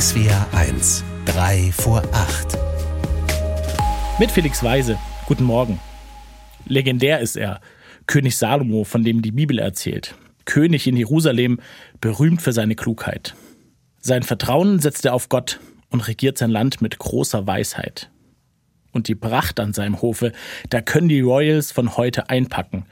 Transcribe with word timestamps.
SWR 0.00 0.46
1, 0.52 1.02
3 1.24 1.72
vor 1.72 2.04
8. 2.12 2.56
Mit 4.20 4.30
Felix 4.30 4.62
Weise. 4.62 4.96
Guten 5.26 5.42
Morgen. 5.42 5.80
Legendär 6.66 7.18
ist 7.18 7.36
er. 7.36 7.60
König 8.06 8.36
Salomo, 8.36 8.84
von 8.84 9.02
dem 9.02 9.22
die 9.22 9.32
Bibel 9.32 9.58
erzählt. 9.58 10.14
König 10.44 10.86
in 10.86 10.96
Jerusalem, 10.96 11.58
berühmt 12.00 12.42
für 12.42 12.52
seine 12.52 12.76
Klugheit. 12.76 13.34
Sein 13.98 14.22
Vertrauen 14.22 14.78
setzt 14.78 15.04
er 15.04 15.14
auf 15.14 15.28
Gott 15.28 15.58
und 15.90 16.06
regiert 16.06 16.38
sein 16.38 16.50
Land 16.50 16.80
mit 16.80 17.00
großer 17.00 17.48
Weisheit. 17.48 18.08
Und 18.92 19.08
die 19.08 19.16
Pracht 19.16 19.58
an 19.58 19.72
seinem 19.72 20.00
Hofe, 20.00 20.30
da 20.70 20.80
können 20.80 21.08
die 21.08 21.22
Royals 21.22 21.72
von 21.72 21.96
heute 21.96 22.30
einpacken. 22.30 22.86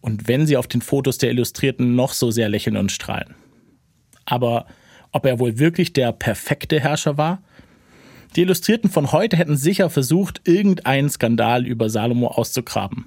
Und 0.00 0.28
wenn 0.28 0.46
sie 0.46 0.56
auf 0.56 0.68
den 0.68 0.82
Fotos 0.82 1.18
der 1.18 1.30
Illustrierten 1.30 1.96
noch 1.96 2.12
so 2.12 2.30
sehr 2.30 2.48
lächeln 2.48 2.76
und 2.76 2.92
strahlen. 2.92 3.34
Aber 4.24 4.66
ob 5.12 5.26
er 5.26 5.38
wohl 5.38 5.58
wirklich 5.58 5.92
der 5.92 6.12
perfekte 6.12 6.80
Herrscher 6.80 7.16
war? 7.16 7.42
Die 8.36 8.42
Illustrierten 8.42 8.90
von 8.90 9.12
heute 9.12 9.36
hätten 9.36 9.56
sicher 9.56 9.90
versucht, 9.90 10.42
irgendeinen 10.44 11.08
Skandal 11.08 11.66
über 11.66 11.88
Salomo 11.88 12.28
auszugraben. 12.28 13.06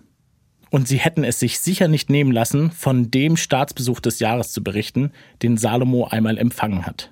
Und 0.72 0.88
sie 0.88 0.98
hätten 0.98 1.24
es 1.24 1.40
sich 1.40 1.60
sicher 1.60 1.88
nicht 1.88 2.10
nehmen 2.10 2.32
lassen, 2.32 2.72
von 2.72 3.12
dem 3.12 3.38
Staatsbesuch 3.38 4.00
des 4.00 4.20
Jahres 4.20 4.52
zu 4.54 4.64
berichten, 4.64 5.12
den 5.44 5.58
Salomo 5.58 6.06
einmal 6.06 6.38
empfangen 6.38 6.86
hat. 6.86 7.12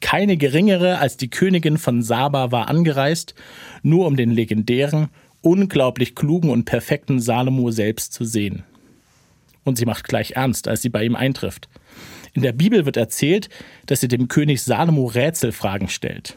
Keine 0.00 0.36
geringere 0.36 0.98
als 0.98 1.16
die 1.16 1.30
Königin 1.30 1.78
von 1.78 2.02
Saba 2.02 2.52
war 2.52 2.68
angereist, 2.68 3.34
nur 3.82 4.06
um 4.06 4.16
den 4.16 4.30
legendären, 4.30 5.08
unglaublich 5.40 6.14
klugen 6.14 6.50
und 6.50 6.64
perfekten 6.64 7.18
Salomo 7.18 7.70
selbst 7.70 8.12
zu 8.12 8.24
sehen. 8.24 8.62
Und 9.64 9.78
sie 9.78 9.86
macht 9.86 10.04
gleich 10.04 10.32
ernst, 10.32 10.68
als 10.68 10.82
sie 10.82 10.90
bei 10.90 11.02
ihm 11.04 11.16
eintrifft. 11.16 11.68
In 12.36 12.42
der 12.42 12.52
Bibel 12.52 12.84
wird 12.84 12.98
erzählt, 12.98 13.48
dass 13.86 14.00
sie 14.00 14.08
dem 14.08 14.28
König 14.28 14.62
Salomo 14.62 15.06
Rätselfragen 15.06 15.88
stellt. 15.88 16.36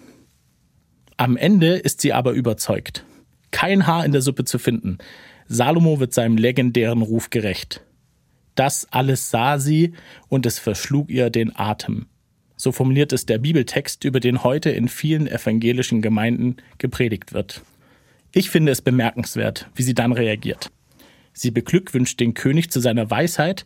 Am 1.17 1.35
Ende 1.35 1.75
ist 1.75 1.99
sie 1.99 2.13
aber 2.13 2.31
überzeugt. 2.31 3.03
Kein 3.51 3.85
Haar 3.85 4.05
in 4.05 4.13
der 4.13 4.21
Suppe 4.21 4.45
zu 4.45 4.59
finden. 4.59 4.99
Salomo 5.49 5.99
wird 5.99 6.13
seinem 6.13 6.37
legendären 6.37 7.01
Ruf 7.01 7.31
gerecht. 7.31 7.81
Das 8.55 8.87
alles 8.91 9.29
sah 9.29 9.59
sie 9.59 9.91
und 10.29 10.45
es 10.45 10.57
verschlug 10.57 11.09
ihr 11.09 11.29
den 11.29 11.53
Atem. 11.53 12.05
So 12.55 12.71
formuliert 12.71 13.11
es 13.11 13.25
der 13.25 13.39
Bibeltext, 13.39 14.05
über 14.05 14.21
den 14.21 14.45
heute 14.45 14.69
in 14.69 14.87
vielen 14.87 15.27
evangelischen 15.27 16.01
Gemeinden 16.01 16.57
gepredigt 16.77 17.33
wird. 17.33 17.61
Ich 18.31 18.49
finde 18.49 18.71
es 18.71 18.81
bemerkenswert, 18.81 19.69
wie 19.75 19.83
sie 19.83 19.95
dann 19.95 20.13
reagiert. 20.13 20.71
Sie 21.33 21.51
beglückwünscht 21.51 22.21
den 22.21 22.35
König 22.35 22.71
zu 22.71 22.79
seiner 22.79 23.11
Weisheit 23.11 23.65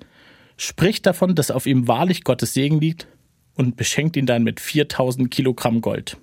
spricht 0.57 1.05
davon, 1.05 1.35
dass 1.35 1.51
auf 1.51 1.65
ihm 1.65 1.87
wahrlich 1.87 2.23
Gottes 2.23 2.53
Segen 2.53 2.79
liegt 2.79 3.07
und 3.55 3.75
beschenkt 3.75 4.15
ihn 4.15 4.25
dann 4.25 4.43
mit 4.43 4.59
4000 4.59 5.29
Kilogramm 5.29 5.81
Gold. 5.81 6.17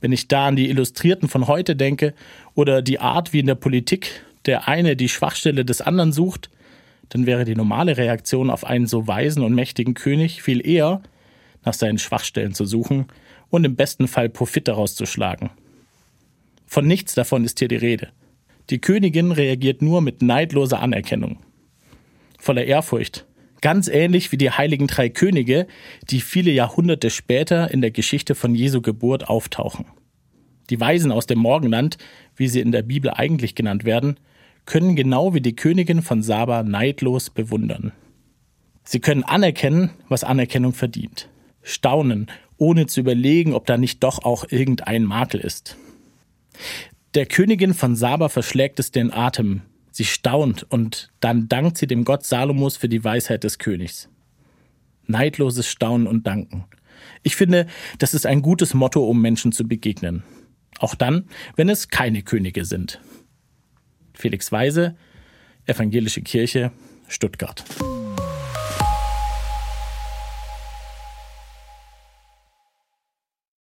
Wenn 0.00 0.12
ich 0.12 0.28
da 0.28 0.48
an 0.48 0.56
die 0.56 0.68
Illustrierten 0.68 1.28
von 1.28 1.46
heute 1.46 1.76
denke 1.76 2.14
oder 2.54 2.82
die 2.82 2.98
Art, 2.98 3.32
wie 3.32 3.40
in 3.40 3.46
der 3.46 3.54
Politik 3.54 4.24
der 4.46 4.66
eine 4.66 4.96
die 4.96 5.08
Schwachstelle 5.08 5.64
des 5.64 5.80
anderen 5.80 6.12
sucht, 6.12 6.50
dann 7.08 7.26
wäre 7.26 7.44
die 7.44 7.54
normale 7.54 7.96
Reaktion 7.96 8.50
auf 8.50 8.64
einen 8.64 8.86
so 8.86 9.06
weisen 9.06 9.44
und 9.44 9.54
mächtigen 9.54 9.94
König 9.94 10.42
viel 10.42 10.66
eher, 10.66 11.02
nach 11.64 11.74
seinen 11.74 11.98
Schwachstellen 11.98 12.54
zu 12.54 12.64
suchen 12.64 13.06
und 13.50 13.64
im 13.64 13.76
besten 13.76 14.08
Fall 14.08 14.28
Profit 14.28 14.66
daraus 14.66 14.96
zu 14.96 15.06
schlagen. 15.06 15.50
Von 16.66 16.86
nichts 16.86 17.14
davon 17.14 17.44
ist 17.44 17.60
hier 17.60 17.68
die 17.68 17.76
Rede. 17.76 18.08
Die 18.70 18.80
Königin 18.80 19.30
reagiert 19.30 19.82
nur 19.82 20.00
mit 20.00 20.22
neidloser 20.22 20.80
Anerkennung 20.80 21.38
voller 22.42 22.64
Ehrfurcht. 22.64 23.26
Ganz 23.60 23.86
ähnlich 23.86 24.32
wie 24.32 24.36
die 24.36 24.50
heiligen 24.50 24.88
drei 24.88 25.08
Könige, 25.08 25.68
die 26.10 26.20
viele 26.20 26.50
Jahrhunderte 26.50 27.10
später 27.10 27.70
in 27.70 27.80
der 27.80 27.92
Geschichte 27.92 28.34
von 28.34 28.54
Jesu 28.56 28.80
Geburt 28.82 29.28
auftauchen. 29.28 29.86
Die 30.68 30.80
Weisen 30.80 31.12
aus 31.12 31.26
dem 31.26 31.38
Morgenland, 31.38 31.98
wie 32.34 32.48
sie 32.48 32.60
in 32.60 32.72
der 32.72 32.82
Bibel 32.82 33.10
eigentlich 33.12 33.54
genannt 33.54 33.84
werden, 33.84 34.18
können 34.66 34.96
genau 34.96 35.34
wie 35.34 35.40
die 35.40 35.54
Königin 35.54 36.02
von 36.02 36.22
Saba 36.22 36.64
neidlos 36.64 37.30
bewundern. 37.30 37.92
Sie 38.84 38.98
können 38.98 39.22
anerkennen, 39.22 39.90
was 40.08 40.24
Anerkennung 40.24 40.72
verdient. 40.72 41.28
Staunen, 41.62 42.26
ohne 42.56 42.86
zu 42.86 43.00
überlegen, 43.00 43.54
ob 43.54 43.66
da 43.66 43.76
nicht 43.76 44.02
doch 44.02 44.24
auch 44.24 44.44
irgendein 44.50 45.04
Makel 45.04 45.40
ist. 45.40 45.76
Der 47.14 47.26
Königin 47.26 47.74
von 47.74 47.94
Saba 47.94 48.28
verschlägt 48.28 48.80
es 48.80 48.90
den 48.90 49.12
Atem, 49.12 49.62
Sie 49.92 50.06
staunt 50.06 50.64
und 50.70 51.10
dann 51.20 51.48
dankt 51.48 51.76
sie 51.76 51.86
dem 51.86 52.04
Gott 52.04 52.24
Salomos 52.24 52.78
für 52.78 52.88
die 52.88 53.04
Weisheit 53.04 53.44
des 53.44 53.58
Königs. 53.58 54.08
Neidloses 55.06 55.68
Staunen 55.68 56.06
und 56.06 56.26
Danken. 56.26 56.64
Ich 57.22 57.36
finde, 57.36 57.66
das 57.98 58.14
ist 58.14 58.26
ein 58.26 58.40
gutes 58.40 58.74
Motto, 58.74 59.04
um 59.04 59.20
Menschen 59.20 59.52
zu 59.52 59.68
begegnen. 59.68 60.22
Auch 60.78 60.94
dann, 60.94 61.28
wenn 61.56 61.68
es 61.68 61.88
keine 61.88 62.22
Könige 62.22 62.64
sind. 62.64 63.00
Felix 64.14 64.50
Weise, 64.50 64.96
Evangelische 65.66 66.22
Kirche, 66.22 66.72
Stuttgart. 67.06 67.62